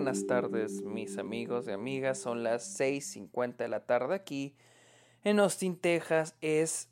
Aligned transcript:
buenas 0.00 0.26
tardes, 0.26 0.80
mis 0.80 1.18
amigos 1.18 1.68
y 1.68 1.72
amigas. 1.72 2.16
Son 2.16 2.42
las 2.42 2.64
6:50 2.80 3.64
de 3.64 3.68
la 3.68 3.84
tarde 3.84 4.14
aquí 4.14 4.56
en 5.24 5.40
Austin, 5.40 5.76
Texas. 5.76 6.34
Es 6.40 6.88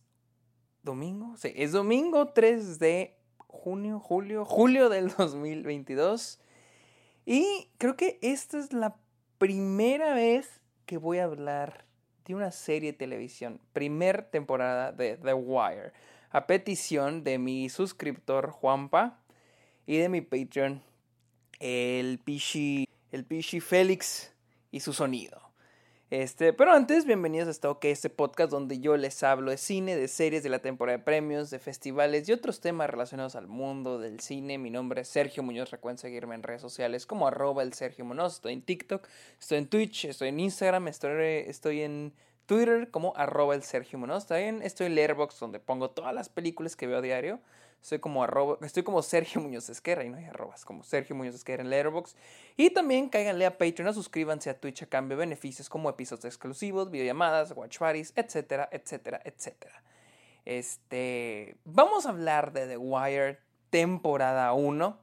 domingo, 0.82 1.34
sí, 1.38 1.50
es 1.56 1.72
domingo 1.72 2.34
3 2.34 2.78
de 2.78 3.16
junio, 3.38 3.98
julio, 3.98 4.44
julio 4.44 4.90
del 4.90 5.08
2022. 5.16 6.38
Y 7.24 7.70
creo 7.78 7.96
que 7.96 8.18
esta 8.20 8.58
es 8.58 8.74
la 8.74 8.98
primera 9.38 10.12
vez 10.12 10.60
que 10.84 10.98
voy 10.98 11.16
a 11.16 11.24
hablar 11.24 11.86
de 12.26 12.34
una 12.34 12.50
serie 12.50 12.92
de 12.92 12.98
televisión, 12.98 13.58
primer 13.72 14.24
temporada 14.24 14.92
de 14.92 15.16
The 15.16 15.32
Wire, 15.32 15.92
a 16.28 16.46
petición 16.46 17.24
de 17.24 17.38
mi 17.38 17.70
suscriptor 17.70 18.50
Juanpa 18.50 19.22
y 19.86 19.96
de 19.96 20.10
mi 20.10 20.20
Patreon, 20.20 20.82
el 21.58 22.18
Pichi, 22.18 22.86
el 23.10 23.24
Pichi 23.24 23.60
Félix 23.60 24.32
y 24.70 24.80
su 24.80 24.92
sonido. 24.92 25.48
Este, 26.10 26.54
pero 26.54 26.72
antes, 26.72 27.04
bienvenidos 27.04 27.48
a 27.48 27.50
esto 27.50 27.70
OK, 27.70 27.84
este 27.84 28.08
podcast 28.08 28.50
donde 28.50 28.80
yo 28.80 28.96
les 28.96 29.22
hablo 29.22 29.50
de 29.50 29.58
cine, 29.58 29.94
de 29.94 30.08
series, 30.08 30.42
de 30.42 30.48
la 30.48 30.60
temporada 30.60 30.96
de 30.96 31.04
premios, 31.04 31.50
de 31.50 31.58
festivales 31.58 32.26
y 32.26 32.32
otros 32.32 32.60
temas 32.60 32.88
relacionados 32.88 33.34
al 33.36 33.46
mundo 33.46 33.98
del 33.98 34.20
cine. 34.20 34.56
Mi 34.56 34.70
nombre 34.70 35.02
es 35.02 35.08
Sergio 35.08 35.42
Muñoz, 35.42 35.70
recuerden 35.70 35.98
seguirme 35.98 36.34
en 36.34 36.42
redes 36.42 36.62
sociales 36.62 37.04
como 37.04 37.26
arroba 37.26 37.62
el 37.62 37.74
Sergio. 37.74 38.06
Estoy 38.26 38.54
en 38.54 38.62
TikTok, 38.62 39.06
estoy 39.38 39.58
en 39.58 39.68
Twitch, 39.68 40.06
estoy 40.06 40.28
en 40.28 40.40
Instagram, 40.40 40.88
estoy, 40.88 41.82
en 41.82 42.14
Twitter 42.46 42.90
como 42.90 43.14
arroba 43.14 43.54
el 43.54 43.62
Sergio. 43.62 44.00
También 44.26 44.62
estoy 44.62 44.86
en 44.86 44.94
Letterboxd 44.94 45.40
donde 45.40 45.60
pongo 45.60 45.90
todas 45.90 46.14
las 46.14 46.30
películas 46.30 46.74
que 46.74 46.86
veo 46.86 46.98
a 46.98 47.02
diario. 47.02 47.40
Estoy 47.82 48.00
como, 48.00 48.26
estoy 48.62 48.82
como 48.82 49.02
Sergio 49.02 49.40
Muñoz 49.40 49.68
Esquerra 49.70 50.04
y 50.04 50.10
no 50.10 50.18
hay 50.18 50.24
arrobas, 50.24 50.64
como 50.64 50.82
Sergio 50.82 51.14
Muñoz 51.16 51.34
Esquerra 51.34 51.62
en 51.62 51.70
Letterboxd. 51.70 52.16
Y 52.56 52.70
también 52.70 53.08
cáiganle 53.08 53.46
a 53.46 53.56
Patreon, 53.56 53.94
suscríbanse 53.94 54.50
a 54.50 54.58
Twitch 54.58 54.82
a 54.82 54.86
cambio 54.86 55.16
de 55.16 55.24
beneficios 55.24 55.68
como 55.68 55.88
episodios 55.88 56.24
exclusivos, 56.24 56.90
videollamadas, 56.90 57.52
watch 57.52 57.78
parties, 57.78 58.12
etcétera, 58.16 58.68
etcétera, 58.72 59.20
etcétera. 59.24 59.82
Este, 60.44 61.56
vamos 61.64 62.06
a 62.06 62.10
hablar 62.10 62.52
de 62.52 62.66
The 62.66 62.76
Wire 62.76 63.38
temporada 63.70 64.52
1. 64.52 64.98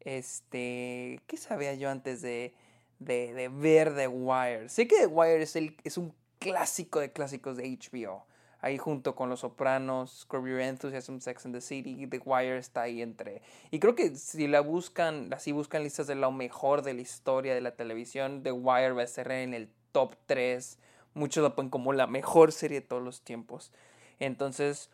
Este, 0.00 1.20
¿qué 1.26 1.36
sabía 1.36 1.74
yo 1.74 1.90
antes 1.90 2.22
de, 2.22 2.54
de, 2.98 3.34
de 3.34 3.48
ver 3.48 3.94
The 3.94 4.08
Wire? 4.08 4.68
Sé 4.68 4.86
que 4.86 4.96
The 4.96 5.06
Wire 5.06 5.42
es, 5.42 5.56
el, 5.56 5.76
es 5.84 5.98
un 5.98 6.14
clásico 6.38 7.00
de 7.00 7.12
clásicos 7.12 7.56
de 7.56 7.64
HBO 7.64 8.26
ahí 8.62 8.78
junto 8.78 9.14
con 9.14 9.28
Los 9.28 9.40
Sopranos, 9.40 10.24
Curb 10.26 10.46
Your 10.46 10.60
Enthusiasm, 10.60 11.18
Sex 11.18 11.44
and 11.44 11.54
the 11.54 11.60
City, 11.60 12.06
The 12.06 12.22
Wire 12.24 12.56
está 12.56 12.82
ahí 12.82 13.02
entre. 13.02 13.42
Y 13.70 13.80
creo 13.80 13.94
que 13.94 14.14
si 14.16 14.46
la 14.46 14.60
buscan, 14.60 15.34
así 15.34 15.52
buscan 15.52 15.82
listas 15.82 16.06
de 16.06 16.14
lo 16.14 16.30
mejor 16.30 16.82
de 16.82 16.94
la 16.94 17.02
historia 17.02 17.54
de 17.54 17.60
la 17.60 17.74
televisión, 17.74 18.42
The 18.42 18.52
Wire 18.52 18.92
va 18.92 19.02
a 19.02 19.04
estar 19.04 19.30
en 19.32 19.52
el 19.52 19.68
top 19.90 20.14
3. 20.26 20.78
Muchos 21.14 21.42
lo 21.42 21.54
ponen 21.54 21.70
como 21.70 21.92
la 21.92 22.06
mejor 22.06 22.52
serie 22.52 22.80
de 22.80 22.86
todos 22.86 23.02
los 23.02 23.22
tiempos. 23.22 23.72
Entonces, 24.20 24.90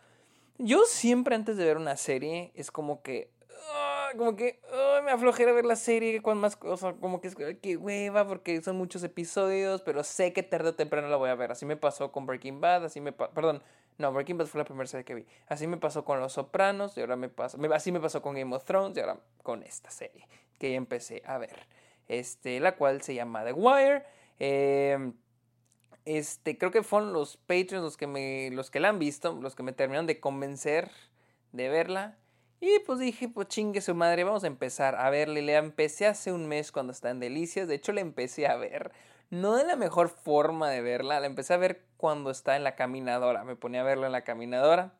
yo 0.56 0.84
siempre 0.86 1.36
antes 1.36 1.58
de 1.58 1.64
ver 1.64 1.77
una 1.77 1.97
serie 1.97 2.50
es 2.55 2.70
como 2.70 3.03
que 3.03 3.30
como 4.16 4.36
que 4.36 4.60
me 5.08 5.14
aflojera 5.14 5.52
ver 5.52 5.64
la 5.64 5.76
serie 5.76 6.20
con 6.20 6.36
más 6.36 6.54
cosas, 6.54 6.94
como 7.00 7.22
que 7.22 7.28
es 7.28 7.34
que 7.34 7.76
hueva 7.78 8.26
porque 8.26 8.62
son 8.62 8.76
muchos 8.76 9.02
episodios, 9.02 9.80
pero 9.80 10.04
sé 10.04 10.34
que 10.34 10.42
tarde 10.42 10.68
o 10.68 10.74
temprano 10.74 11.08
la 11.08 11.16
voy 11.16 11.30
a 11.30 11.34
ver. 11.34 11.50
Así 11.50 11.64
me 11.64 11.76
pasó 11.76 12.12
con 12.12 12.26
Breaking 12.26 12.60
Bad, 12.60 12.84
así 12.84 13.00
me 13.00 13.12
perdón, 13.12 13.62
no, 13.96 14.12
Breaking 14.12 14.36
Bad 14.36 14.46
fue 14.46 14.58
la 14.58 14.66
primera 14.66 14.86
serie 14.86 15.06
que 15.06 15.14
vi. 15.14 15.26
Así 15.46 15.66
me 15.66 15.78
pasó 15.78 16.04
con 16.04 16.20
Los 16.20 16.34
Sopranos 16.34 16.94
y 16.98 17.00
ahora 17.00 17.16
me 17.16 17.30
pasó, 17.30 17.58
así 17.72 17.90
me 17.90 18.00
pasó 18.00 18.20
con 18.20 18.34
Game 18.34 18.54
of 18.54 18.64
Thrones 18.64 18.98
y 18.98 19.00
ahora 19.00 19.18
con 19.42 19.62
esta 19.62 19.90
serie 19.90 20.28
que 20.58 20.72
ya 20.72 20.76
empecé 20.76 21.22
a 21.24 21.38
ver. 21.38 21.66
Este, 22.06 22.60
la 22.60 22.76
cual 22.76 23.00
se 23.00 23.14
llama 23.14 23.44
The 23.44 23.54
Wire. 23.54 24.04
Em, 24.38 25.14
este, 26.04 26.58
creo 26.58 26.70
que 26.70 26.82
fueron 26.82 27.14
los 27.14 27.38
Patreons 27.38 27.82
los 27.82 27.97
que 27.97 28.06
me 28.06 28.50
los 28.50 28.70
que 28.70 28.80
la 28.80 28.91
han 28.91 28.98
visto, 28.98 29.38
los 29.41 29.54
que 29.54 29.62
me 29.62 29.72
terminaron 29.72 30.06
de 30.06 30.20
convencer 30.20 30.91
de 31.52 31.70
verla. 31.70 32.18
Y 32.60 32.80
pues 32.80 32.98
dije, 32.98 33.28
pues 33.28 33.48
chingue 33.48 33.80
su 33.80 33.94
madre, 33.94 34.24
vamos 34.24 34.42
a 34.42 34.48
empezar 34.48 34.96
a 34.96 35.10
verle. 35.10 35.42
Le 35.42 35.54
empecé 35.54 36.06
hace 36.06 36.32
un 36.32 36.48
mes 36.48 36.72
cuando 36.72 36.92
está 36.92 37.10
en 37.10 37.20
Delicias. 37.20 37.69
De 37.69 37.76
hecho, 37.76 37.92
le 37.92 38.00
empecé 38.00 38.48
a 38.48 38.56
ver. 38.56 38.91
No 39.30 39.56
de 39.56 39.64
la 39.64 39.76
mejor 39.76 40.08
forma 40.08 40.70
de 40.70 40.82
verla. 40.82 41.20
La 41.20 41.26
empecé 41.26 41.54
a 41.54 41.58
ver 41.58 41.84
cuando 41.97 42.30
está 42.30 42.56
en 42.56 42.64
la 42.64 42.74
caminadora. 42.74 43.44
Me 43.44 43.54
ponía 43.54 43.82
a 43.82 43.84
verla 43.84 44.06
en 44.06 44.12
la 44.12 44.22
caminadora. 44.22 44.92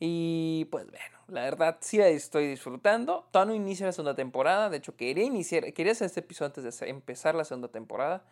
Y 0.00 0.66
pues 0.70 0.86
bueno, 0.86 1.18
la 1.28 1.42
verdad 1.42 1.78
sí 1.80 1.98
la 1.98 2.08
estoy 2.08 2.48
disfrutando. 2.48 3.28
Todavía 3.30 3.54
no 3.54 3.62
inicia 3.62 3.86
la 3.86 3.92
segunda 3.92 4.16
temporada. 4.16 4.68
De 4.68 4.78
hecho, 4.78 4.96
quería 4.96 5.24
iniciar, 5.24 5.72
quería 5.72 5.92
hacer 5.92 6.06
este 6.06 6.20
episodio 6.20 6.46
antes 6.46 6.80
de 6.80 6.88
empezar 6.88 7.36
la 7.36 7.44
segunda 7.44 7.68
temporada. 7.68 8.24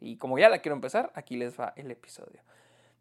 Y 0.00 0.16
como 0.16 0.38
ya 0.38 0.48
la 0.48 0.60
quiero 0.60 0.74
empezar, 0.74 1.12
aquí 1.14 1.36
les 1.36 1.58
va 1.58 1.74
el 1.76 1.90
episodio. 1.90 2.40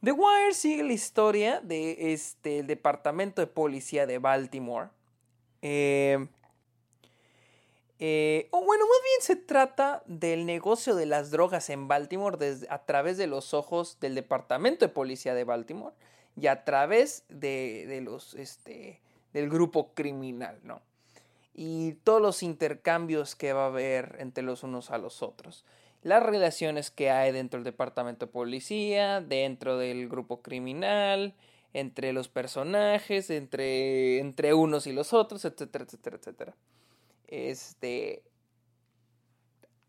The 0.04 0.12
Wire 0.12 0.54
sigue 0.54 0.84
la 0.84 0.94
historia 0.94 1.62
de 1.62 2.14
este, 2.14 2.60
el 2.60 2.68
departamento 2.68 3.42
de 3.42 3.48
policía 3.48 4.06
de 4.06 4.20
Baltimore 4.20 4.90
eh, 5.64 6.28
eh, 8.00 8.50
o 8.52 8.66
bueno, 8.66 8.86
más 8.86 8.98
bien 9.02 9.22
se 9.22 9.36
trata 9.38 10.04
del 10.08 10.46
negocio 10.46 10.94
de 10.94 11.06
las 11.06 11.32
drogas 11.32 11.70
en 11.70 11.88
Baltimore 11.88 12.38
a 12.70 12.86
través 12.86 13.18
de 13.18 13.28
los 13.28 13.54
ojos 13.54 13.98
del 14.02 14.14
Departamento 14.14 14.86
de 14.86 14.90
Policía 14.90 15.34
de 15.34 15.46
Baltimore 15.46 15.96
y 16.36 16.48
a 16.48 16.66
través 16.66 17.24
de, 17.30 17.86
de 17.88 18.02
los, 18.02 18.34
este, 18.34 19.00
del 19.32 19.50
grupo 19.50 19.94
criminal, 19.94 20.60
¿no? 20.64 20.82
Y 21.54 21.94
todos 22.04 22.22
los 22.22 22.44
intercambios 22.44 23.36
que 23.38 23.54
va 23.54 23.64
a 23.64 23.68
haber 23.68 24.18
entre 24.20 24.44
los 24.44 24.64
unos 24.64 24.92
a 24.92 24.98
los 24.98 25.24
otros. 25.24 25.64
Las 26.02 26.24
relaciones 26.24 26.92
que 26.92 27.10
hay 27.10 27.32
dentro 27.32 27.60
del 27.60 27.64
Departamento 27.64 28.26
de 28.26 28.34
Policía, 28.34 29.22
dentro 29.22 29.78
del 29.78 30.10
grupo 30.10 30.42
criminal, 30.42 31.36
entre 31.74 32.14
los 32.14 32.28
personajes, 32.28 33.30
entre, 33.30 34.20
entre 34.20 34.54
unos 34.54 34.88
y 34.88 34.94
los 34.94 35.14
otros, 35.14 35.44
etcétera, 35.46 35.86
etcétera, 35.86 36.18
etcétera. 36.18 36.56
Este... 37.28 38.24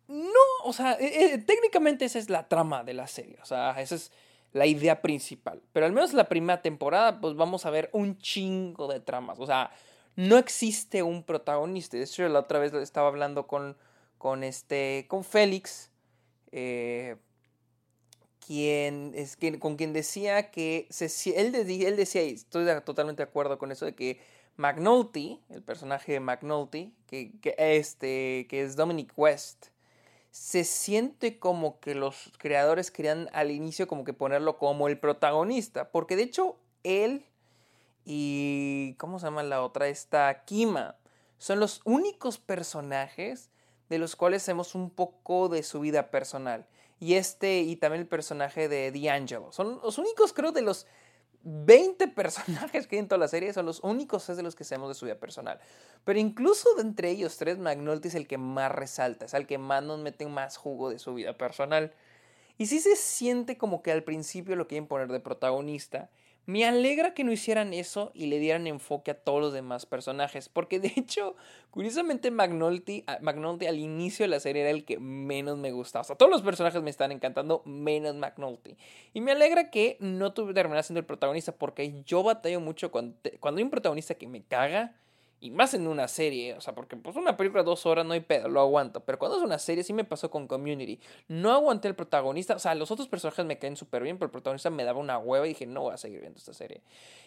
No, 0.06 0.40
o 0.64 0.72
sea, 0.74 0.94
e, 1.00 1.34
e, 1.34 1.38
técnicamente 1.38 2.04
esa 2.04 2.18
es 2.18 2.28
la 2.28 2.46
trama 2.46 2.84
de 2.84 2.92
la 2.92 3.06
serie, 3.06 3.38
o 3.40 3.46
sea, 3.46 3.80
esa 3.80 3.94
es 3.94 4.12
la 4.52 4.66
idea 4.66 5.00
principal. 5.00 5.62
Pero 5.72 5.86
al 5.86 5.92
menos 5.92 6.12
la 6.12 6.28
primera 6.28 6.60
temporada, 6.60 7.20
pues 7.20 7.34
vamos 7.36 7.64
a 7.64 7.70
ver 7.70 7.88
un 7.92 8.18
chingo 8.18 8.86
de 8.86 9.00
tramas, 9.00 9.38
o 9.38 9.46
sea, 9.46 9.70
no 10.16 10.36
existe 10.38 11.02
un 11.02 11.24
protagonista. 11.24 11.96
De 11.96 12.04
hecho, 12.04 12.28
la 12.28 12.40
otra 12.40 12.58
vez 12.58 12.72
estaba 12.74 13.08
hablando 13.08 13.46
con, 13.46 13.76
con, 14.18 14.44
este, 14.44 15.06
con 15.08 15.24
Félix, 15.24 15.90
eh, 16.52 17.16
con 19.60 19.76
quien 19.76 19.92
decía 19.92 20.50
que 20.50 20.88
él, 21.36 21.52
decía, 21.52 22.22
y 22.22 22.34
estoy 22.34 22.66
totalmente 22.84 23.22
de 23.22 23.28
acuerdo 23.28 23.58
con 23.58 23.72
eso, 23.72 23.84
de 23.84 23.94
que 23.94 24.20
McNulty, 24.56 25.40
el 25.50 25.62
personaje 25.62 26.12
de 26.12 26.20
McNulty, 26.20 26.94
que, 27.06 27.32
que, 27.40 27.54
este, 27.58 28.46
que 28.48 28.62
es 28.62 28.76
Dominic 28.76 29.12
West, 29.16 29.66
se 30.30 30.64
siente 30.64 31.38
como 31.38 31.80
que 31.80 31.94
los 31.94 32.32
creadores 32.38 32.90
querían 32.90 33.28
al 33.32 33.50
inicio 33.50 33.86
como 33.86 34.04
que 34.04 34.12
ponerlo 34.12 34.58
como 34.58 34.88
el 34.88 34.98
protagonista, 34.98 35.90
porque 35.90 36.16
de 36.16 36.24
hecho 36.24 36.56
él 36.82 37.24
y, 38.04 38.94
¿cómo 38.98 39.18
se 39.18 39.26
llama 39.26 39.42
la 39.42 39.62
otra? 39.62 39.88
Esta 39.88 40.44
Kima, 40.44 40.96
son 41.38 41.60
los 41.60 41.80
únicos 41.84 42.38
personajes 42.38 43.50
de 43.88 43.98
los 43.98 44.16
cuales 44.16 44.42
hacemos 44.42 44.74
un 44.74 44.90
poco 44.90 45.48
de 45.48 45.62
su 45.62 45.80
vida 45.80 46.10
personal 46.10 46.66
y 47.04 47.16
este 47.16 47.60
y 47.60 47.76
también 47.76 48.00
el 48.00 48.08
personaje 48.08 48.66
de 48.66 48.90
D'Angelo. 48.90 49.52
Son 49.52 49.78
los 49.82 49.98
únicos, 49.98 50.32
creo, 50.32 50.52
de 50.52 50.62
los 50.62 50.86
20 51.42 52.08
personajes 52.16 52.86
que 52.86 52.96
hay 52.96 53.00
en 53.00 53.08
toda 53.08 53.18
la 53.18 53.28
serie, 53.28 53.52
son 53.52 53.66
los 53.66 53.80
únicos 53.80 54.26
es 54.30 54.38
de 54.38 54.42
los 54.42 54.54
que 54.54 54.64
sabemos 54.64 54.88
de 54.88 54.94
su 54.94 55.04
vida 55.04 55.16
personal. 55.16 55.60
Pero 56.04 56.18
incluso 56.18 56.74
de 56.76 56.80
entre 56.80 57.10
ellos 57.10 57.36
tres, 57.36 57.58
McNulty 57.58 58.08
es 58.08 58.14
el 58.14 58.26
que 58.26 58.38
más 58.38 58.72
resalta, 58.72 59.26
es 59.26 59.34
el 59.34 59.46
que 59.46 59.58
más 59.58 59.82
nos 59.82 59.98
mete 59.98 60.24
más 60.26 60.56
jugo 60.56 60.88
de 60.88 60.98
su 60.98 61.12
vida 61.12 61.36
personal. 61.36 61.92
Y 62.56 62.66
sí 62.66 62.80
se 62.80 62.96
siente 62.96 63.58
como 63.58 63.82
que 63.82 63.92
al 63.92 64.02
principio 64.02 64.56
lo 64.56 64.66
quieren 64.66 64.86
poner 64.86 65.12
de 65.12 65.20
protagonista, 65.20 66.08
me 66.46 66.64
alegra 66.64 67.14
que 67.14 67.24
no 67.24 67.32
hicieran 67.32 67.72
eso 67.72 68.10
y 68.14 68.26
le 68.26 68.38
dieran 68.38 68.66
enfoque 68.66 69.10
a 69.10 69.14
todos 69.14 69.40
los 69.40 69.52
demás 69.52 69.86
personajes, 69.86 70.48
porque 70.48 70.78
de 70.78 70.92
hecho, 70.96 71.36
curiosamente 71.70 72.30
McNulty, 72.30 73.04
McNulty 73.20 73.66
al 73.66 73.78
inicio 73.78 74.24
de 74.24 74.28
la 74.28 74.40
serie 74.40 74.62
era 74.62 74.70
el 74.70 74.84
que 74.84 74.98
menos 74.98 75.58
me 75.58 75.72
gustaba. 75.72 76.02
O 76.02 76.04
sea, 76.04 76.16
todos 76.16 76.30
los 76.30 76.42
personajes 76.42 76.82
me 76.82 76.90
están 76.90 77.12
encantando, 77.12 77.62
menos 77.64 78.14
McNulty. 78.16 78.76
Y 79.12 79.20
me 79.20 79.32
alegra 79.32 79.70
que 79.70 79.96
no 80.00 80.32
terminara 80.32 80.82
siendo 80.82 81.00
el 81.00 81.06
protagonista, 81.06 81.52
porque 81.52 82.02
yo 82.04 82.22
batallo 82.22 82.60
mucho 82.60 82.90
cuando, 82.90 83.16
cuando 83.40 83.58
hay 83.58 83.64
un 83.64 83.70
protagonista 83.70 84.14
que 84.14 84.26
me 84.26 84.42
caga 84.42 84.94
Y 85.44 85.50
más 85.50 85.74
en 85.74 85.86
una 85.86 86.08
serie, 86.08 86.54
o 86.54 86.62
sea, 86.62 86.74
porque 86.74 86.96
pues 86.96 87.16
una 87.16 87.36
película 87.36 87.62
de 87.62 87.66
dos 87.66 87.84
horas 87.84 88.06
no 88.06 88.14
hay 88.14 88.20
pedo, 88.20 88.48
lo 88.48 88.62
aguanto. 88.62 89.00
Pero 89.00 89.18
cuando 89.18 89.36
es 89.36 89.44
una 89.44 89.58
serie, 89.58 89.84
sí 89.84 89.92
me 89.92 90.02
pasó 90.02 90.30
con 90.30 90.46
Community. 90.46 90.98
No 91.28 91.52
aguanté 91.52 91.86
el 91.86 91.94
protagonista, 91.94 92.56
o 92.56 92.58
sea, 92.58 92.74
los 92.74 92.90
otros 92.90 93.08
personajes 93.08 93.44
me 93.44 93.58
caen 93.58 93.76
súper 93.76 94.02
bien, 94.02 94.16
pero 94.16 94.28
el 94.28 94.32
protagonista 94.32 94.70
me 94.70 94.84
daba 94.84 95.00
una 95.00 95.18
hueva 95.18 95.44
y 95.44 95.50
dije, 95.50 95.66
no 95.66 95.82
voy 95.82 95.92
a 95.92 95.98
seguir 95.98 96.20
viendo 96.20 96.38
esta 96.38 96.54
serie. 96.54 96.80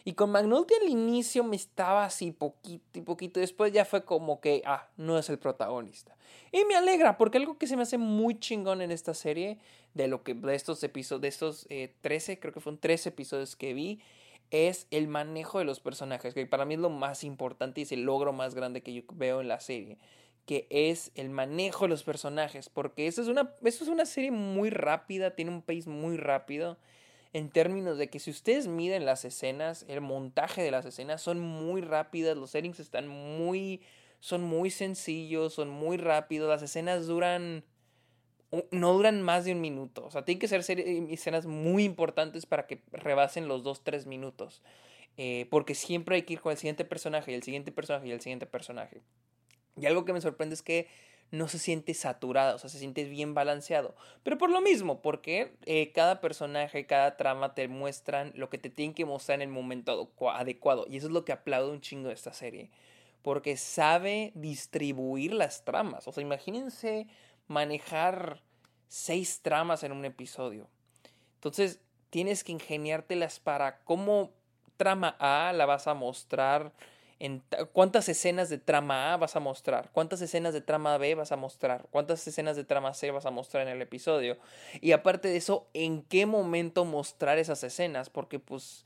Y 0.04 0.14
con 0.14 0.32
McNulty 0.32 0.74
al 0.82 0.90
inicio 0.90 1.44
me 1.44 1.56
estaba 1.56 2.06
así 2.06 2.32
poquito 2.32 2.98
y 2.98 3.04
poquito, 3.04 3.40
después 3.40 3.72
ya 3.72 3.86
fue 3.86 4.04
como 4.04 4.42
que, 4.42 4.64
ah, 4.66 4.88
no 4.98 5.20
es 5.20 5.30
el 5.30 5.38
protagonista. 5.38 6.18
Y 6.52 6.66
me 6.66 6.76
alegra, 6.76 7.20
porque 7.20 7.38
algo 7.38 7.60
que 7.60 7.68
se 7.68 7.76
me 7.76 7.84
hace 7.84 8.00
muy 8.00 8.40
chingón 8.40 8.82
en 8.82 8.90
esta 8.90 9.14
serie, 9.14 9.60
de 9.94 10.08
lo 10.08 10.24
que 10.24 10.34
de 10.34 10.56
estos 10.56 10.84
episodios, 10.84 11.22
de 11.22 11.28
estos 11.28 11.68
13, 12.02 12.32
eh, 12.32 12.40
creo 12.40 12.52
que 12.52 12.62
fueron 12.62 12.80
13 12.80 13.10
episodios 13.10 13.56
que 13.56 13.76
vi, 13.76 14.00
es 14.52 14.88
el 14.92 15.08
manejo 15.08 15.60
de 15.60 15.66
los 15.66 15.80
personajes, 15.80 16.34
que 16.34 16.46
para 16.46 16.66
mí 16.66 16.76
es 16.76 16.80
lo 16.80 16.90
más 16.90 17.24
importante 17.24 17.82
y 17.82 17.84
es 17.84 17.92
el 17.92 18.04
logro 18.04 18.34
más 18.34 18.56
grande 18.56 18.82
que 18.82 18.94
yo 18.94 19.04
veo 19.14 19.42
en 19.42 19.48
la 19.48 19.60
serie, 19.60 19.98
que 20.46 20.68
es 20.70 21.12
el 21.16 21.30
manejo 21.30 21.86
de 21.86 21.90
los 21.90 22.04
personajes, 22.04 22.70
porque 22.70 23.08
eso 23.08 23.22
es 23.22 23.28
una, 23.28 23.54
es 23.64 23.82
una 23.82 24.06
serie 24.06 24.32
muy 24.32 24.70
rápida, 24.70 25.36
tiene 25.36 25.52
un 25.52 25.62
pace 25.62 25.90
muy 25.90 26.18
rápido, 26.18 26.78
en 27.34 27.50
términos 27.50 27.98
de 27.98 28.10
que 28.10 28.20
si 28.20 28.32
ustedes 28.32 28.68
miden 28.68 29.06
las 29.06 29.26
escenas, 29.26 29.86
el 29.90 30.02
montaje 30.02 30.64
de 30.64 30.72
las 30.72 30.86
escenas 30.86 31.22
son 31.22 31.40
muy 31.40 31.82
rápidas, 31.82 32.38
los 32.38 32.52
settings 32.52 32.80
están 32.80 33.08
muy, 33.08 33.82
son 34.20 34.44
muy 34.44 34.70
sencillos, 34.70 35.54
son 35.54 35.70
muy 35.70 35.98
rápidos, 35.98 36.50
las 36.50 36.64
escenas 36.64 37.06
duran 37.06 37.64
no 38.72 38.94
duran 38.94 39.22
más 39.22 39.46
de 39.46 39.52
un 39.52 39.62
minuto. 39.62 40.06
O 40.06 40.12
sea, 40.12 40.24
tienen 40.26 40.40
que 40.40 40.48
ser 40.48 40.62
escenas 40.80 41.46
muy 41.46 41.84
importantes 41.84 42.46
para 42.46 42.68
que 42.68 42.82
rebasen 42.92 43.48
los 43.48 43.64
2-3 43.64 44.06
minutos. 44.06 44.62
Eh, 45.18 45.48
porque 45.50 45.74
siempre 45.74 46.16
hay 46.16 46.22
que 46.22 46.34
ir 46.34 46.42
con 46.42 46.52
el 46.52 46.58
siguiente 46.58 46.86
personaje 46.86 47.32
y 47.32 47.36
el 47.36 47.44
siguiente 47.44 47.72
personaje 47.72 48.08
y 48.08 48.12
el 48.12 48.22
siguiente 48.22 48.46
personaje. 48.46 49.02
Y 49.76 49.86
algo 49.86 50.06
que 50.06 50.14
me 50.14 50.22
sorprende 50.22 50.54
es 50.54 50.62
que 50.62 50.88
no 51.32 51.48
se 51.48 51.60
siente 51.60 51.94
saturado, 51.94 52.56
o 52.56 52.60
sea, 52.60 52.70
se 52.70 52.80
siente 52.80 53.04
bien 53.04 53.34
balanceado. 53.34 53.96
Pero 54.24 54.38
por 54.38 54.50
lo 54.50 54.62
mismo, 54.62 55.02
porque 55.02 55.56
eh, 55.66 55.92
cada 55.92 56.22
personaje, 56.22 56.86
cada 56.86 57.18
trama 57.18 57.54
te 57.54 57.68
muestran 57.68 58.32
lo 58.36 58.50
que 58.50 58.58
te 58.58 58.70
tienen 58.70 58.94
que 58.94 59.06
mostrar 59.06 59.42
en 59.42 59.50
el 59.50 59.54
momento 59.54 60.12
adecuado. 60.32 60.86
Y 60.88 60.98
eso 60.98 61.08
es 61.08 61.14
lo 61.14 61.26
que 61.26 61.34
aplaudo 61.34 61.72
un 61.72 61.82
chingo 61.82 62.08
de 62.08 62.14
esta 62.14 62.32
serie. 62.32 62.70
Porque 63.24 63.58
sabe 63.58 64.32
distribuir 64.36 65.34
las 65.34 65.66
tramas. 65.66 66.08
O 66.08 66.12
sea, 66.14 66.24
imagínense 66.24 67.08
manejar 67.48 68.42
seis 68.88 69.42
tramas 69.42 69.84
en 69.84 69.92
un 69.92 70.06
episodio. 70.06 70.68
Entonces, 71.36 71.80
tienes 72.10 72.44
que 72.44 72.52
ingeniártelas 72.52 73.40
para 73.40 73.80
cómo 73.80 74.32
trama 74.78 75.16
A 75.20 75.52
la 75.54 75.66
vas 75.66 75.88
a 75.88 75.94
mostrar, 75.94 76.74
en 77.20 77.44
cuántas 77.74 78.10
escenas 78.10 78.50
de 78.50 78.60
trama 78.60 79.14
A 79.14 79.18
vas 79.18 79.36
a 79.36 79.40
mostrar, 79.40 79.90
cuántas 79.92 80.22
escenas 80.22 80.54
de 80.54 80.62
trama 80.62 80.98
B 80.98 81.16
vas 81.16 81.32
a 81.32 81.36
mostrar, 81.36 81.88
cuántas 81.90 82.28
escenas 82.28 82.56
de 82.56 82.64
trama 82.64 82.94
C 82.94 83.10
vas 83.10 83.26
a 83.26 83.32
mostrar 83.32 83.68
en 83.68 83.74
el 83.74 83.82
episodio. 83.82 84.38
Y 84.82 84.92
aparte 84.92 85.28
de 85.28 85.38
eso, 85.38 85.68
en 85.74 86.04
qué 86.04 86.28
momento 86.28 86.86
mostrar 86.86 87.40
esas 87.40 87.64
escenas, 87.64 88.12
porque 88.12 88.40
pues 88.40 88.86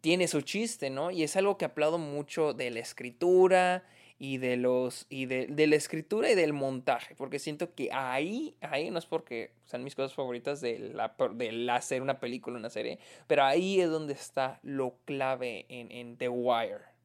tiene 0.00 0.26
su 0.26 0.40
chiste, 0.40 0.90
¿no? 0.90 1.12
Y 1.12 1.22
es 1.22 1.36
algo 1.36 1.56
que 1.56 1.64
aplaudo 1.64 1.98
mucho 1.98 2.52
de 2.52 2.70
la 2.70 2.80
escritura 2.80 3.84
y 4.18 4.38
de 4.38 4.56
los 4.56 5.06
y 5.10 5.26
de, 5.26 5.46
de, 5.46 5.66
la 5.66 5.76
escritura 5.76 6.30
y 6.30 6.34
del 6.34 6.52
montaje 6.52 7.14
porque 7.16 7.38
siento 7.38 7.74
que 7.74 7.90
ahí 7.92 8.56
ahí 8.62 8.90
no 8.90 8.98
es 8.98 9.04
porque 9.06 9.50
sean 9.66 9.84
mis 9.84 9.94
cosas 9.94 10.14
favoritas 10.14 10.60
de 10.60 10.78
la 10.78 11.14
de 11.34 11.70
hacer 11.70 12.00
una 12.00 12.18
película 12.18 12.56
una 12.56 12.70
serie 12.70 12.98
pero 13.26 13.44
ahí 13.44 13.80
es 13.80 13.90
donde 13.90 14.14
está 14.14 14.58
lo 14.62 14.94
clave 15.04 15.66
en, 15.68 15.90
en 15.90 16.16
The 16.16 16.28
Wire. 16.28 16.96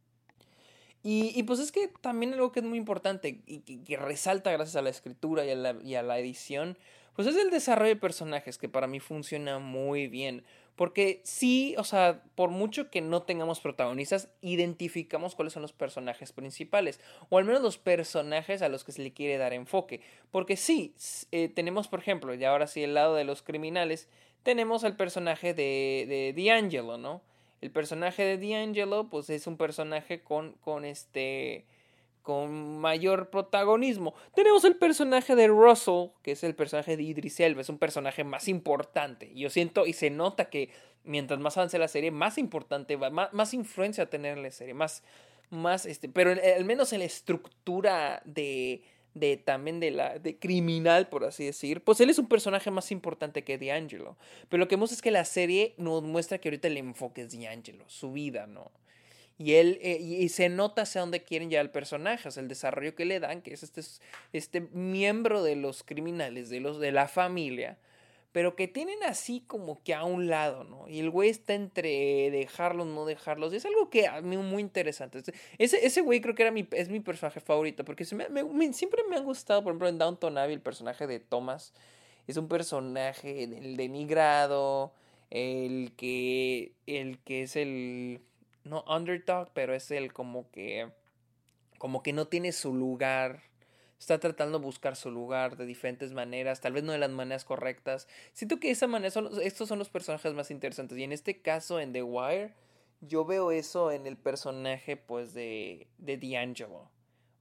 Y, 1.03 1.31
y, 1.35 1.43
pues 1.43 1.59
es 1.59 1.71
que 1.71 1.91
también 2.01 2.33
algo 2.33 2.51
que 2.51 2.59
es 2.59 2.65
muy 2.65 2.77
importante 2.77 3.41
y 3.47 3.61
que, 3.61 3.97
resalta 3.97 4.51
gracias 4.51 4.75
a 4.75 4.83
la 4.83 4.91
escritura 4.91 5.43
y 5.45 5.49
a 5.49 5.55
la, 5.55 5.75
y 5.83 5.95
a 5.95 6.03
la 6.03 6.19
edición 6.19 6.77
pues 7.23 7.35
es 7.35 7.41
el 7.41 7.51
desarrollo 7.51 7.89
de 7.89 7.95
personajes 7.97 8.57
que 8.57 8.69
para 8.69 8.87
mí 8.87 8.99
funciona 8.99 9.59
muy 9.59 10.07
bien 10.07 10.43
porque 10.75 11.21
sí, 11.23 11.75
o 11.77 11.83
sea, 11.83 12.23
por 12.33 12.49
mucho 12.49 12.89
que 12.89 13.01
no 13.01 13.21
tengamos 13.21 13.59
protagonistas, 13.59 14.29
identificamos 14.41 15.35
cuáles 15.35 15.53
son 15.53 15.61
los 15.61 15.73
personajes 15.73 16.31
principales, 16.31 16.99
o 17.29 17.37
al 17.37 17.45
menos 17.45 17.61
los 17.61 17.77
personajes 17.77 18.63
a 18.63 18.69
los 18.69 18.83
que 18.83 18.91
se 18.91 19.03
le 19.03 19.13
quiere 19.13 19.37
dar 19.37 19.53
enfoque. 19.53 20.01
Porque 20.31 20.57
sí, 20.57 20.95
eh, 21.31 21.49
tenemos, 21.49 21.87
por 21.87 21.99
ejemplo, 21.99 22.33
y 22.33 22.43
ahora 22.45 22.65
sí 22.65 22.81
el 22.81 22.95
lado 22.95 23.13
de 23.13 23.25
los 23.25 23.43
criminales, 23.43 24.07
tenemos 24.41 24.83
al 24.83 24.95
personaje 24.95 25.53
de, 25.53 26.33
de 26.33 26.33
D'Angelo, 26.33 26.97
¿no? 26.97 27.21
El 27.61 27.69
personaje 27.69 28.23
de 28.23 28.37
D'Angelo, 28.37 29.07
pues 29.07 29.29
es 29.29 29.45
un 29.45 29.57
personaje 29.57 30.23
con, 30.23 30.53
con 30.53 30.83
este 30.83 31.67
con 32.21 32.79
mayor 32.79 33.29
protagonismo. 33.29 34.13
Tenemos 34.35 34.63
el 34.63 34.75
personaje 34.75 35.35
de 35.35 35.47
Russell, 35.47 36.09
que 36.21 36.31
es 36.31 36.43
el 36.43 36.55
personaje 36.55 36.97
de 36.97 37.03
Idris 37.03 37.39
Elba, 37.39 37.61
es 37.61 37.69
un 37.69 37.77
personaje 37.77 38.23
más 38.23 38.47
importante. 38.47 39.31
Yo 39.33 39.49
siento 39.49 39.85
y 39.85 39.93
se 39.93 40.09
nota 40.09 40.49
que 40.49 40.69
mientras 41.03 41.39
más 41.39 41.57
avance 41.57 41.79
la 41.79 41.87
serie, 41.87 42.11
más 42.11 42.37
importante 42.37 42.95
va, 42.95 43.09
más, 43.09 43.33
más 43.33 43.53
influencia 43.53 44.03
a 44.03 44.09
tener 44.09 44.37
en 44.37 44.43
la 44.43 44.51
serie, 44.51 44.73
más, 44.73 45.03
más 45.49 45.85
este, 45.85 46.09
pero 46.09 46.31
al 46.31 46.65
menos 46.65 46.93
en 46.93 46.99
la 46.99 47.05
estructura 47.05 48.21
de, 48.25 48.83
de 49.13 49.37
también 49.37 49.79
de 49.79 49.91
la 49.91 50.19
de 50.19 50.37
criminal 50.37 51.09
por 51.09 51.25
así 51.25 51.45
decir 51.45 51.83
pues 51.83 51.99
él 51.99 52.09
es 52.09 52.17
un 52.17 52.27
personaje 52.27 52.71
más 52.71 52.91
importante 52.91 53.43
que 53.43 53.57
D'Angelo 53.57 54.17
pero 54.47 54.61
lo 54.61 54.67
que 54.67 54.75
vemos 54.75 54.91
es 54.91 55.01
que 55.01 55.11
la 55.11 55.25
serie 55.25 55.73
nos 55.77 56.01
muestra 56.03 56.37
que 56.37 56.47
ahorita 56.47 56.69
el 56.69 56.77
enfoque 56.77 57.21
es 57.21 57.37
D'Angelo 57.37 57.83
su 57.87 58.13
vida 58.13 58.47
no 58.47 58.71
y 59.41 59.55
él 59.55 59.79
eh, 59.81 59.97
y 59.99 60.29
se 60.29 60.49
nota 60.49 60.83
hacia 60.83 61.01
dónde 61.01 61.23
quieren 61.23 61.49
llevar 61.49 61.65
el 61.65 61.71
personaje, 61.71 62.29
sea, 62.29 62.41
el 62.41 62.47
desarrollo 62.47 62.93
que 62.93 63.05
le 63.05 63.19
dan, 63.19 63.41
que 63.41 63.53
es 63.53 63.63
este, 63.63 63.81
este 64.33 64.61
miembro 64.61 65.41
de 65.43 65.55
los 65.55 65.83
criminales, 65.83 66.49
de 66.49 66.59
los 66.59 66.79
de 66.79 66.91
la 66.91 67.07
familia, 67.07 67.79
pero 68.33 68.55
que 68.55 68.67
tienen 68.67 69.03
así 69.03 69.43
como 69.47 69.81
que 69.83 69.95
a 69.95 70.03
un 70.03 70.27
lado, 70.27 70.63
¿no? 70.63 70.87
Y 70.87 70.99
el 70.99 71.09
güey 71.09 71.29
está 71.29 71.55
entre 71.55 72.29
dejarlos, 72.29 72.85
no 72.85 73.05
dejarlos. 73.05 73.51
Es 73.51 73.65
algo 73.65 73.89
que 73.89 74.07
a 74.07 74.21
mí 74.21 74.37
muy 74.37 74.61
interesante. 74.61 75.21
Ese, 75.57 75.85
ese 75.85 76.01
güey 76.01 76.21
creo 76.21 76.35
que 76.35 76.43
era 76.43 76.51
mi, 76.51 76.67
es 76.71 76.89
mi 76.89 76.99
personaje 76.99 77.39
favorito, 77.39 77.83
porque 77.83 78.05
siempre 78.05 78.29
me 78.29 79.15
ha 79.15 79.19
gustado, 79.19 79.63
por 79.63 79.71
ejemplo, 79.71 79.89
en 79.89 79.97
Downton 79.97 80.37
Abbey, 80.37 80.53
el 80.53 80.61
personaje 80.61 81.07
de 81.07 81.19
Thomas. 81.19 81.73
Es 82.27 82.37
un 82.37 82.47
personaje 82.47 83.43
el 83.43 83.75
denigrado, 83.75 84.93
el 85.31 85.93
que, 85.97 86.73
el 86.85 87.17
que 87.19 87.43
es 87.43 87.55
el 87.55 88.21
no 88.63 88.83
underdog, 88.87 89.51
pero 89.53 89.73
es 89.73 89.91
el 89.91 90.13
como 90.13 90.49
que 90.51 90.89
como 91.81 92.03
que 92.03 92.13
no 92.13 92.27
tiene 92.27 92.51
su 92.51 92.75
lugar. 92.75 93.41
Está 93.97 94.19
tratando 94.19 94.59
de 94.59 94.65
buscar 94.65 94.95
su 94.95 95.09
lugar 95.09 95.57
de 95.57 95.65
diferentes 95.65 96.13
maneras, 96.13 96.61
tal 96.61 96.73
vez 96.73 96.83
no 96.83 96.91
de 96.91 96.99
las 96.99 97.09
maneras 97.09 97.43
correctas. 97.43 98.07
Siento 98.33 98.59
que 98.59 98.69
esa 98.69 98.85
manera 98.85 99.09
son, 99.09 99.29
estos 99.41 99.67
son 99.67 99.79
los 99.79 99.89
personajes 99.89 100.31
más 100.35 100.51
interesantes. 100.51 100.95
Y 100.99 101.03
en 101.03 101.11
este 101.11 101.41
caso, 101.41 101.79
en 101.79 101.91
The 101.91 102.03
Wire, 102.03 102.53
yo 102.99 103.25
veo 103.25 103.49
eso 103.49 103.91
en 103.91 104.05
el 104.05 104.15
personaje, 104.15 104.95
pues, 104.95 105.33
de, 105.33 105.87
de 105.97 106.17
D'Angelo. 106.17 106.91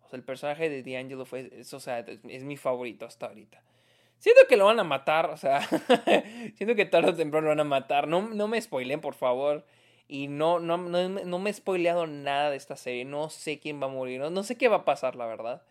O 0.04 0.08
sea, 0.08 0.16
el 0.16 0.24
personaje 0.24 0.70
de 0.70 0.82
D'Angelo 0.82 1.26
fue, 1.26 1.50
es, 1.52 1.74
o 1.74 1.80
sea, 1.80 1.98
es, 1.98 2.42
mi 2.42 2.56
favorito 2.56 3.04
hasta 3.04 3.26
ahorita. 3.26 3.62
Siento 4.18 4.40
que 4.48 4.56
lo 4.56 4.64
van 4.64 4.80
a 4.80 4.84
matar, 4.84 5.28
o 5.28 5.36
sea, 5.36 5.60
siento 6.56 6.74
que 6.74 6.86
tarde 6.86 7.10
o 7.10 7.14
temprano 7.14 7.44
lo 7.44 7.50
van 7.50 7.60
a 7.60 7.64
matar. 7.64 8.08
No, 8.08 8.22
no 8.22 8.48
me 8.48 8.60
spoilen, 8.60 9.02
por 9.02 9.14
favor. 9.14 9.66
Y 10.12 10.26
no, 10.26 10.58
no, 10.58 10.76
no, 10.76 11.38
me 11.38 11.50
he 11.50 11.52
spoileado 11.52 12.08
nada 12.08 12.50
de 12.50 12.56
esta 12.56 12.74
serie. 12.74 13.04
No 13.04 13.30
sé 13.30 13.60
quién 13.60 13.80
va 13.80 13.86
a 13.86 13.90
morir. 13.90 14.20
No, 14.20 14.42
sé 14.42 14.56
qué 14.56 14.66
va 14.66 14.78
a 14.78 14.84
pasar, 14.84 15.14
la 15.14 15.24
verdad. 15.24 15.62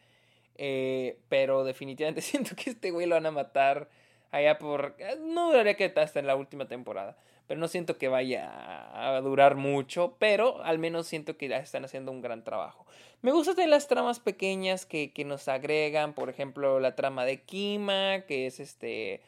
Eh, 0.56 1.20
pero 1.28 1.66
definitivamente 1.66 2.22
siento 2.24 2.56
que 2.56 2.70
este 2.70 2.92
güey 2.92 3.06
lo 3.06 3.16
van 3.16 3.26
a 3.26 3.32
matar 3.32 3.90
allá 4.32 4.58
por... 4.58 4.96
Eh, 4.98 5.18
no 5.20 5.48
duraría 5.48 5.76
que 5.76 5.92
hasta 5.94 6.22
en 6.22 6.28
la 6.28 6.38
última 6.38 6.70
temporada. 6.70 7.18
Pero 7.48 7.60
no 7.60 7.68
siento 7.68 7.98
que 7.98 8.08
vaya 8.08 8.48
a 8.94 9.20
durar 9.20 9.56
mucho. 9.56 10.16
Pero 10.20 10.64
al 10.64 10.80
menos 10.80 11.06
siento 11.06 11.36
que 11.36 11.50
ya 11.50 11.58
están 11.58 11.84
haciendo 11.84 12.14
un 12.14 12.22
gran 12.22 12.46
trabajo. 12.46 12.86
Me 13.22 13.34
gustan 13.34 13.70
las 13.70 13.90
tramas 13.90 14.22
pequeñas 14.22 14.86
que, 14.86 15.12
que 15.12 15.26
nos 15.26 15.50
agregan. 15.50 16.14
Por 16.14 16.30
ejemplo, 16.30 16.80
la 16.80 16.96
trama 16.96 17.26
de 17.26 17.42
Kima, 17.42 18.22
que 18.22 18.48
es 18.48 18.62
este... 18.62 19.22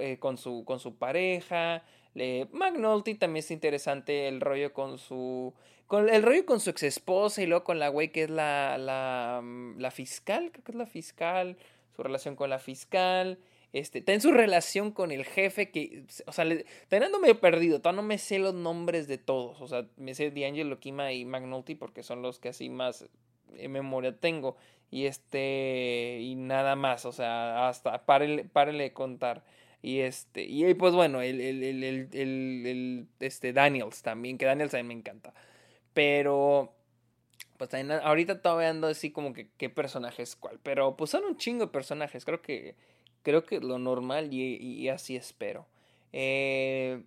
Eh, 0.00 0.16
con, 0.18 0.38
su, 0.38 0.64
con 0.64 0.80
su 0.80 0.96
pareja. 0.96 1.82
Le, 2.14 2.48
McNulty 2.52 3.14
también 3.14 3.44
es 3.44 3.50
interesante 3.50 4.28
el 4.28 4.40
rollo 4.40 4.72
con 4.72 4.98
su. 4.98 5.54
Con 5.86 6.08
el 6.10 6.22
rollo 6.22 6.44
con 6.44 6.60
su 6.60 6.70
ex 6.70 6.82
esposa 6.82 7.42
y 7.42 7.46
luego 7.46 7.64
con 7.64 7.78
la 7.78 7.88
güey 7.88 8.12
que 8.12 8.24
es 8.24 8.30
la, 8.30 8.76
la, 8.76 9.40
mm, 9.42 9.82
fiscal, 9.90 10.50
creo 10.52 10.64
que 10.64 10.72
es 10.72 10.78
la 10.78 10.86
fiscal, 10.86 11.56
su 11.96 12.02
relación 12.02 12.36
con 12.36 12.50
la 12.50 12.58
fiscal. 12.58 13.38
Este, 13.72 14.02
en 14.06 14.20
su 14.22 14.32
relación 14.32 14.92
con 14.92 15.12
el 15.12 15.24
jefe 15.24 15.70
que, 15.70 16.06
o 16.26 16.32
sea, 16.32 16.46
le, 16.46 16.64
perdido, 17.34 17.80
todavía 17.80 18.02
no 18.02 18.08
me 18.08 18.16
sé 18.16 18.38
los 18.38 18.54
nombres 18.54 19.08
de 19.08 19.18
todos, 19.18 19.60
o 19.60 19.68
sea, 19.68 19.86
me 19.96 20.14
sé 20.14 20.30
D'Angelo, 20.30 20.80
Kima 20.80 21.12
y 21.12 21.26
McNulty 21.26 21.74
porque 21.74 22.02
son 22.02 22.22
los 22.22 22.38
que 22.38 22.48
así 22.48 22.70
más 22.70 23.06
en 23.56 23.72
memoria 23.72 24.18
tengo, 24.18 24.56
y 24.90 25.04
este, 25.04 26.18
y 26.22 26.34
nada 26.34 26.76
más, 26.76 27.04
o 27.04 27.12
sea, 27.12 27.68
hasta, 27.68 28.06
párenle, 28.06 28.44
párenle 28.44 28.92
contar. 28.92 29.44
Y 29.80 30.00
este, 30.00 30.42
y 30.42 30.74
pues 30.74 30.94
bueno, 30.94 31.22
el, 31.22 31.40
el, 31.40 31.62
el, 31.62 32.08
el, 32.12 33.06
este 33.20 33.52
Daniels 33.52 34.02
también, 34.02 34.36
que 34.36 34.46
Daniels 34.46 34.72
también 34.72 34.88
me 34.88 34.94
encanta. 34.94 35.34
Pero, 35.94 36.74
pues 37.56 37.72
ahorita 37.74 38.42
todavía 38.42 38.70
ando 38.70 38.88
así 38.88 39.10
como 39.10 39.32
que 39.32 39.48
qué 39.56 39.70
personaje 39.70 40.22
es 40.22 40.36
cuál. 40.36 40.58
Pero 40.62 40.96
pues 40.96 41.10
son 41.10 41.24
un 41.24 41.36
chingo 41.36 41.66
de 41.66 41.72
personajes. 41.72 42.24
Creo 42.24 42.42
que, 42.42 42.74
creo 43.22 43.44
que 43.44 43.60
lo 43.60 43.78
normal 43.78 44.32
y, 44.32 44.88
así 44.88 45.16
espero. 45.16 45.66
Eh, 46.12 47.02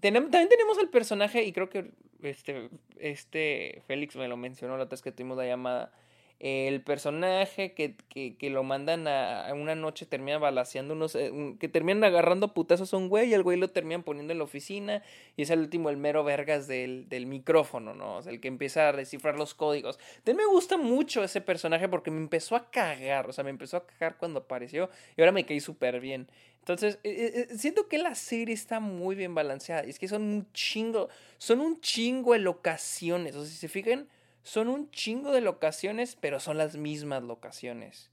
también 0.00 0.30
tenemos 0.30 0.78
el 0.78 0.88
personaje, 0.88 1.44
y 1.44 1.52
creo 1.52 1.68
que 1.68 1.90
este, 2.22 2.70
este 2.98 3.82
Félix 3.86 4.16
me 4.16 4.28
lo 4.28 4.36
mencionó 4.36 4.76
la 4.76 4.84
otra 4.84 4.94
vez 4.94 5.02
que 5.02 5.12
tuvimos 5.12 5.36
la 5.36 5.46
llamada 5.46 5.92
el 6.40 6.82
personaje 6.82 7.72
que, 7.72 7.96
que, 8.08 8.36
que, 8.36 8.50
lo 8.50 8.64
mandan 8.64 9.06
a, 9.08 9.50
una 9.54 9.74
noche 9.74 10.04
termina 10.04 10.38
balaseando 10.38 10.94
unos 10.94 11.14
eh, 11.14 11.32
que 11.58 11.68
terminan 11.68 12.04
agarrando 12.04 12.52
putazos 12.52 12.92
a 12.92 12.96
un 12.96 13.08
güey 13.08 13.30
y 13.30 13.34
el 13.34 13.42
güey 13.42 13.56
lo 13.56 13.70
terminan 13.70 14.02
poniendo 14.02 14.32
en 14.32 14.38
la 14.38 14.44
oficina 14.44 15.02
y 15.36 15.42
es 15.42 15.50
el 15.50 15.60
último 15.60 15.90
el 15.90 15.96
mero 15.96 16.24
vergas 16.24 16.66
del, 16.66 17.08
del 17.08 17.26
micrófono, 17.26 17.94
¿no? 17.94 18.16
O 18.16 18.22
sea, 18.22 18.32
el 18.32 18.40
que 18.40 18.48
empieza 18.48 18.88
a 18.88 18.92
descifrar 18.92 19.36
los 19.36 19.54
códigos. 19.54 19.98
También 20.24 20.48
me 20.48 20.52
gusta 20.52 20.76
mucho 20.76 21.24
ese 21.24 21.40
personaje 21.40 21.88
porque 21.88 22.10
me 22.10 22.18
empezó 22.18 22.56
a 22.56 22.70
cagar, 22.70 23.28
o 23.28 23.32
sea, 23.32 23.44
me 23.44 23.50
empezó 23.50 23.78
a 23.78 23.86
cagar 23.86 24.16
cuando 24.18 24.40
apareció 24.40 24.90
y 25.16 25.22
ahora 25.22 25.32
me 25.32 25.46
caí 25.46 25.60
súper 25.60 26.00
bien. 26.00 26.28
Entonces, 26.64 26.98
eh, 27.04 27.46
eh, 27.50 27.58
siento 27.58 27.88
que 27.88 27.98
la 27.98 28.14
serie 28.14 28.54
está 28.54 28.80
muy 28.80 29.14
bien 29.14 29.34
balanceada. 29.34 29.84
Y 29.86 29.90
es 29.90 29.98
que 29.98 30.08
son 30.08 30.22
un 30.22 30.52
chingo, 30.54 31.10
son 31.36 31.60
un 31.60 31.78
chingo 31.82 32.32
de 32.32 32.38
locaciones. 32.38 33.36
O 33.36 33.40
sea, 33.42 33.50
si 33.50 33.56
se 33.56 33.68
fijan, 33.68 34.08
son 34.44 34.68
un 34.68 34.90
chingo 34.90 35.32
de 35.32 35.40
locaciones, 35.40 36.16
pero 36.20 36.38
son 36.38 36.58
las 36.58 36.76
mismas 36.76 37.22
locaciones. 37.22 38.10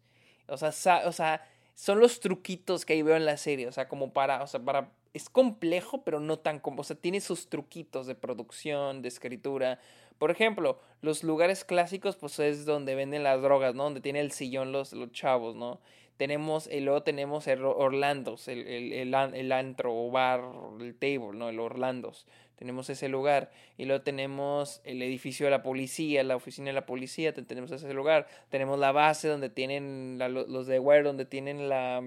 O 0.48 0.58
sea, 0.58 0.70
o 1.06 1.12
sea, 1.12 1.48
son 1.76 2.00
los 2.00 2.22
truquitos 2.22 2.86
que 2.86 2.94
ahí 2.94 3.02
veo 3.02 3.18
en 3.18 3.26
la 3.26 3.38
serie. 3.38 3.68
O 3.68 3.72
sea, 3.72 3.90
como 3.90 4.14
para, 4.14 4.42
o 4.42 4.48
sea, 4.48 4.62
para, 4.62 4.92
es 5.14 5.30
complejo, 5.30 6.04
pero 6.04 6.22
no 6.22 6.40
tan 6.40 6.60
como, 6.60 6.82
o 6.82 6.84
sea, 6.86 6.96
tiene 6.96 7.20
sus 7.20 7.50
truquitos 7.50 8.08
de 8.08 8.16
producción, 8.16 9.02
de 9.02 9.10
escritura. 9.10 9.80
Por 10.20 10.32
ejemplo, 10.32 10.80
los 11.02 11.24
lugares 11.24 11.66
clásicos, 11.66 12.16
pues 12.16 12.40
es 12.40 12.66
donde 12.66 12.96
venden 12.96 13.24
las 13.24 13.42
drogas, 13.42 13.76
¿no? 13.76 13.84
Donde 13.84 14.00
tiene 14.02 14.22
el 14.22 14.32
sillón 14.32 14.72
los, 14.72 14.94
los 14.94 15.12
chavos, 15.12 15.56
¿no? 15.56 15.82
Tenemos, 16.16 16.68
y 16.68 16.80
luego 16.80 17.04
tenemos 17.04 17.46
el 17.48 17.66
Orlandos, 17.66 18.48
el, 18.48 18.68
el, 18.68 18.94
el, 18.94 19.14
el 19.14 19.52
antro 19.52 19.94
o 19.94 20.12
bar, 20.12 20.42
el 20.80 20.96
table, 20.96 21.34
¿no? 21.34 21.50
El 21.50 21.60
Orlandos 21.60 22.26
tenemos 22.62 22.91
ese 22.91 23.10
lugar. 23.10 23.50
Y 23.75 23.86
luego 23.86 24.03
tenemos 24.03 24.82
el 24.84 25.01
edificio 25.01 25.48
de 25.48 25.50
la 25.50 25.63
policía, 25.63 26.24
la 26.24 26.36
oficina 26.36 26.68
de 26.68 26.74
la 26.74 26.86
policía, 26.86 27.34
tenemos 27.34 27.72
ese 27.72 27.91
lugar. 27.91 28.27
Tenemos 28.50 28.77
la 28.77 28.91
base 28.91 29.27
donde 29.27 29.50
tienen 29.50 30.20
los 30.20 30.68
de 30.68 30.77
Wire, 30.77 31.01
donde 31.01 31.25
tienen 31.25 31.70
la... 31.70 32.03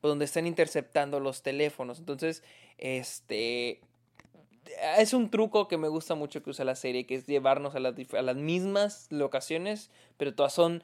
Pues 0.00 0.10
donde 0.10 0.24
están 0.24 0.46
interceptando 0.46 1.20
los 1.20 1.42
teléfonos. 1.42 1.98
Entonces, 1.98 2.42
este... 2.78 3.82
Es 4.96 5.12
un 5.12 5.28
truco 5.28 5.68
que 5.68 5.76
me 5.76 5.88
gusta 5.88 6.14
mucho 6.14 6.42
que 6.42 6.48
usa 6.48 6.64
la 6.64 6.74
serie, 6.74 7.04
que 7.04 7.16
es 7.16 7.26
llevarnos 7.26 7.74
a 7.74 7.80
las, 7.80 7.94
a 8.14 8.22
las 8.22 8.36
mismas 8.36 9.06
locaciones, 9.10 9.90
pero 10.16 10.34
todas 10.34 10.54
son 10.54 10.82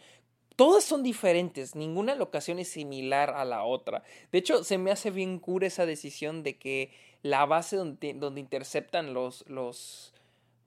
todas 0.63 0.85
son 0.85 1.03
diferentes, 1.03 1.75
ninguna 1.75 2.15
locación 2.15 2.61
es 2.61 2.69
similar 2.69 3.31
a 3.31 3.45
la 3.45 3.65
otra. 3.65 4.05
De 4.31 4.39
hecho, 4.39 4.63
se 4.63 4.79
me 4.79 4.93
hace 4.93 5.11
bien 5.11 5.41
cura 5.41 5.67
esa 5.67 5.87
decisión 5.87 6.45
de 6.45 6.57
que 6.57 6.93
la 7.23 7.45
base 7.47 7.75
donde, 7.75 8.15
donde 8.15 8.41
interceptan 8.41 9.13
los, 9.13 9.45
los, 9.49 10.15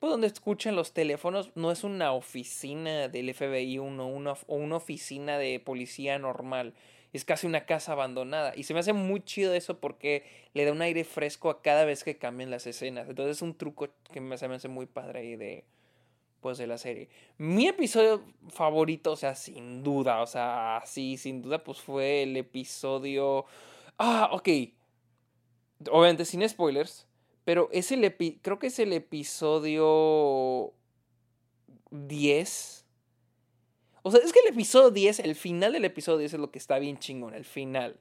pues 0.01 0.11
donde 0.11 0.27
escuchan 0.27 0.75
los 0.75 0.91
teléfonos, 0.91 1.53
no 1.55 1.71
es 1.71 1.85
una 1.85 2.11
oficina 2.11 3.07
del 3.07 3.33
FBI 3.33 3.77
uno, 3.77 4.09
una, 4.09 4.33
o 4.47 4.55
una 4.55 4.75
oficina 4.75 5.37
de 5.37 5.61
policía 5.61 6.19
normal. 6.19 6.73
Es 7.13 7.23
casi 7.23 7.47
una 7.47 7.65
casa 7.65 7.93
abandonada. 7.93 8.51
Y 8.53 8.63
se 8.63 8.73
me 8.73 8.81
hace 8.81 8.91
muy 8.91 9.23
chido 9.23 9.53
eso 9.53 9.79
porque 9.79 10.25
le 10.53 10.65
da 10.65 10.73
un 10.73 10.81
aire 10.81 11.05
fresco 11.05 11.49
a 11.49 11.61
cada 11.61 11.85
vez 11.85 12.03
que 12.03 12.17
cambian 12.17 12.51
las 12.51 12.67
escenas. 12.67 13.07
Entonces 13.07 13.37
es 13.37 13.41
un 13.41 13.55
truco 13.55 13.87
que 14.11 14.19
me, 14.19 14.37
se 14.37 14.49
me 14.49 14.55
hace 14.55 14.67
muy 14.67 14.87
padre 14.87 15.19
ahí 15.19 15.37
de, 15.37 15.63
pues, 16.45 16.59
de 16.59 16.67
la 16.67 16.77
serie. 16.77 17.09
Mi 17.39 17.67
episodio 17.67 18.23
favorito, 18.49 19.13
o 19.13 19.15
sea, 19.15 19.33
sin 19.33 19.81
duda, 19.81 20.21
o 20.21 20.27
sea, 20.27 20.83
sí, 20.85 21.17
sin 21.17 21.41
duda, 21.41 21.63
pues 21.63 21.79
fue 21.79 22.21
el 22.21 22.37
episodio... 22.37 23.45
Ah, 23.97 24.29
ok. 24.31 24.47
Obviamente 25.89 26.23
sin 26.23 26.47
spoilers. 26.47 27.07
Pero 27.45 27.67
es 27.71 27.91
el 27.91 28.15
creo 28.43 28.59
que 28.59 28.67
es 28.67 28.77
el 28.77 28.93
episodio 28.93 30.71
10. 31.89 32.85
O 34.03 34.11
sea, 34.11 34.19
es 34.23 34.31
que 34.31 34.39
el 34.41 34.53
episodio 34.53 34.91
10, 34.91 35.17
el 35.21 35.33
final 35.33 35.73
del 35.73 35.85
episodio 35.85 36.19
10 36.19 36.35
es 36.35 36.39
lo 36.39 36.51
que 36.51 36.59
está 36.59 36.77
bien 36.77 36.99
chingón, 36.99 37.33
el 37.33 37.45
final. 37.45 37.99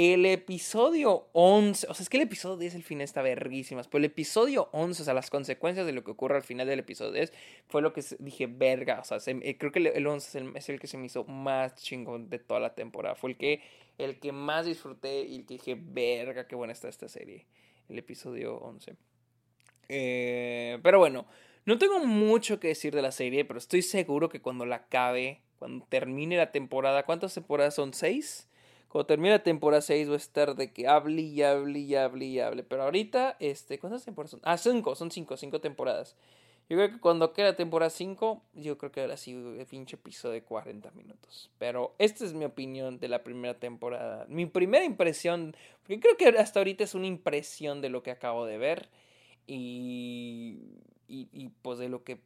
El 0.00 0.26
episodio 0.26 1.26
11, 1.32 1.88
o 1.90 1.92
sea, 1.92 2.04
es 2.04 2.08
que 2.08 2.18
el 2.18 2.22
episodio 2.22 2.56
10, 2.56 2.76
el 2.76 2.84
final 2.84 3.02
está 3.02 3.20
verguísimas, 3.20 3.88
pero 3.88 3.98
el 3.98 4.04
episodio 4.04 4.68
11, 4.70 5.02
o 5.02 5.04
sea, 5.04 5.12
las 5.12 5.28
consecuencias 5.28 5.86
de 5.86 5.92
lo 5.92 6.04
que 6.04 6.12
ocurre 6.12 6.36
al 6.36 6.44
final 6.44 6.68
del 6.68 6.78
episodio 6.78 7.10
10, 7.10 7.32
fue 7.66 7.82
lo 7.82 7.92
que 7.92 8.04
dije, 8.20 8.46
verga, 8.46 9.00
o 9.00 9.04
sea, 9.04 9.18
eh, 9.26 9.58
creo 9.58 9.72
que 9.72 9.80
el 9.80 10.06
11 10.06 10.28
es 10.28 10.68
el, 10.68 10.74
el, 10.74 10.80
que 10.80 10.86
se 10.86 10.98
me 10.98 11.06
hizo 11.06 11.24
más 11.24 11.74
chingón 11.74 12.30
de 12.30 12.38
toda 12.38 12.60
la 12.60 12.76
temporada, 12.76 13.16
fue 13.16 13.30
el 13.30 13.36
que 13.36 13.60
el 13.98 14.20
que 14.20 14.30
más 14.30 14.66
disfruté 14.66 15.22
y 15.22 15.40
el 15.40 15.46
que 15.46 15.54
dije, 15.54 15.76
verga, 15.76 16.46
qué 16.46 16.54
buena 16.54 16.72
está 16.72 16.88
esta 16.88 17.08
serie. 17.08 17.46
El 17.88 17.98
episodio 17.98 18.56
11. 18.56 18.94
Eh, 19.88 20.78
pero 20.80 21.00
bueno, 21.00 21.26
no 21.64 21.76
tengo 21.76 21.98
mucho 22.06 22.60
que 22.60 22.68
decir 22.68 22.94
de 22.94 23.02
la 23.02 23.10
serie, 23.10 23.44
pero 23.44 23.58
estoy 23.58 23.82
seguro 23.82 24.28
que 24.28 24.40
cuando 24.40 24.64
la 24.64 24.76
acabe, 24.76 25.40
cuando 25.58 25.84
termine 25.88 26.36
la 26.36 26.52
temporada, 26.52 27.04
¿cuántas 27.04 27.34
temporadas 27.34 27.74
son? 27.74 27.92
¿Seis? 27.94 28.48
Cuando 28.88 29.06
termine 29.06 29.30
la 29.30 29.42
temporada 29.42 29.82
6 29.82 30.08
voy 30.08 30.14
a 30.14 30.16
estar 30.16 30.56
de 30.56 30.72
que 30.72 30.88
hable 30.88 31.22
y 31.22 31.42
hable 31.42 31.78
y 31.78 31.94
hable 31.94 32.24
y 32.24 32.40
hable. 32.40 32.62
Pero 32.62 32.84
ahorita, 32.84 33.36
este, 33.38 33.78
¿cuántas 33.78 34.04
temporadas 34.04 34.30
son? 34.32 34.40
Ah, 34.44 34.56
cinco, 34.56 34.94
son 34.94 35.10
cinco, 35.10 35.36
cinco 35.36 35.60
temporadas. 35.60 36.16
Yo 36.68 36.76
creo 36.76 36.90
que 36.90 37.00
cuando 37.00 37.32
quede 37.32 37.46
la 37.46 37.56
temporada 37.56 37.88
5, 37.88 38.42
yo 38.52 38.76
creo 38.76 38.92
que 38.92 39.00
ahora 39.00 39.16
sí, 39.16 39.32
el 39.32 39.66
pinche 39.66 39.96
episodio 39.96 40.34
de 40.34 40.42
40 40.42 40.90
minutos. 40.90 41.50
Pero 41.58 41.94
esta 41.98 42.26
es 42.26 42.34
mi 42.34 42.44
opinión 42.44 42.98
de 42.98 43.08
la 43.08 43.24
primera 43.24 43.58
temporada. 43.58 44.26
Mi 44.28 44.44
primera 44.44 44.84
impresión, 44.84 45.56
porque 45.80 45.98
creo 45.98 46.16
que 46.18 46.38
hasta 46.38 46.60
ahorita 46.60 46.84
es 46.84 46.94
una 46.94 47.06
impresión 47.06 47.80
de 47.80 47.88
lo 47.88 48.02
que 48.02 48.10
acabo 48.10 48.44
de 48.44 48.58
ver. 48.58 48.90
Y, 49.46 50.58
y 51.08 51.48
pues 51.62 51.78
de 51.78 51.88
lo 51.88 52.04
que 52.04 52.20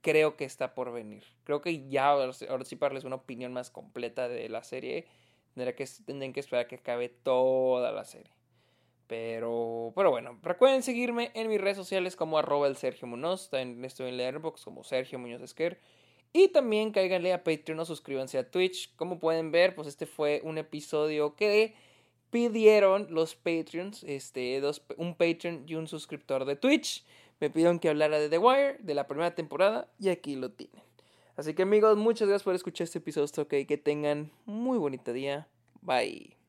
creo 0.00 0.36
que 0.36 0.44
está 0.44 0.74
por 0.74 0.92
venir. 0.92 1.24
Creo 1.44 1.60
que 1.60 1.88
ya, 1.88 2.10
ahora 2.10 2.32
sí 2.32 2.76
para 2.76 2.90
darles 2.90 3.04
una 3.04 3.16
opinión 3.16 3.52
más 3.52 3.70
completa 3.70 4.28
de 4.28 4.48
la 4.48 4.62
serie, 4.64 5.06
tendré 5.54 5.74
que, 5.74 5.86
tendrán 6.04 6.32
que 6.32 6.40
esperar 6.40 6.66
que 6.66 6.76
acabe 6.76 7.08
toda 7.08 7.92
la 7.92 8.04
serie. 8.04 8.32
Pero, 9.06 9.92
pero 9.96 10.10
bueno, 10.12 10.38
recuerden 10.42 10.84
seguirme 10.84 11.32
en 11.34 11.48
mis 11.48 11.60
redes 11.60 11.76
sociales 11.76 12.14
como 12.14 12.38
arroba 12.38 12.68
el 12.68 12.76
Sergio 12.76 13.08
Munoz. 13.08 13.50
También 13.50 13.84
estoy 13.84 14.08
en 14.08 14.16
Letterboxd 14.16 14.64
como 14.64 14.84
Sergio 14.84 15.18
Muñoz 15.18 15.42
Esquer. 15.42 15.80
Y 16.32 16.48
también 16.48 16.92
cáiganle 16.92 17.32
a 17.32 17.42
Patreon 17.42 17.80
o 17.80 17.84
suscríbanse 17.84 18.38
a 18.38 18.48
Twitch. 18.48 18.94
Como 18.94 19.18
pueden 19.18 19.50
ver, 19.50 19.74
pues 19.74 19.88
este 19.88 20.06
fue 20.06 20.40
un 20.44 20.58
episodio 20.58 21.34
que 21.34 21.74
pidieron 22.30 23.08
los 23.10 23.34
Patreons. 23.34 24.04
Este, 24.04 24.60
dos, 24.60 24.84
un 24.96 25.16
Patreon 25.16 25.64
y 25.66 25.74
un 25.74 25.88
suscriptor 25.88 26.44
de 26.44 26.54
Twitch. 26.54 27.04
Me 27.40 27.50
pidieron 27.50 27.78
que 27.78 27.88
hablara 27.88 28.18
de 28.18 28.28
The 28.28 28.38
Wire, 28.38 28.76
de 28.80 28.94
la 28.94 29.06
primera 29.06 29.34
temporada. 29.34 29.88
Y 29.98 30.10
aquí 30.10 30.36
lo 30.36 30.50
tienen. 30.50 30.82
Así 31.36 31.54
que 31.54 31.62
amigos, 31.62 31.96
muchas 31.96 32.28
gracias 32.28 32.44
por 32.44 32.54
escuchar 32.54 32.84
este 32.84 32.98
episodio. 32.98 33.26
Ok, 33.42 33.66
que 33.66 33.78
tengan 33.82 34.30
muy 34.44 34.78
bonito 34.78 35.12
día. 35.12 35.48
Bye. 35.80 36.39